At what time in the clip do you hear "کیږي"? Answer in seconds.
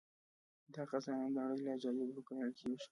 2.59-2.77